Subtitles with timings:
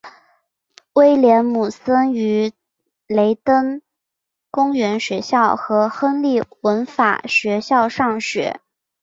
[0.93, 2.51] 威廉姆森于
[3.05, 3.83] 雷登
[4.49, 8.59] 公园学校和亨利文法学校上学。